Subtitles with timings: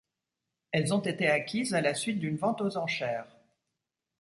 [0.71, 3.37] Elles ont été acquises à la suite d'une vente aux enchères.